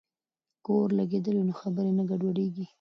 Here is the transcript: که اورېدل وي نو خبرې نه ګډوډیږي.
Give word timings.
که 0.63 0.69
اورېدل 0.75 1.35
وي 1.37 1.43
نو 1.49 1.53
خبرې 1.61 1.91
نه 1.97 2.03
ګډوډیږي. 2.09 2.65